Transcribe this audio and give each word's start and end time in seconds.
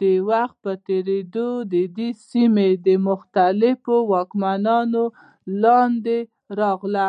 د 0.00 0.02
وخت 0.30 0.56
په 0.64 0.72
تېرېدو 0.86 1.48
دا 1.72 2.08
سیمه 2.30 2.68
د 2.86 2.88
مختلفو 3.08 3.94
واکمنیو 4.12 5.04
لاندې 5.62 6.18
راغله. 6.60 7.08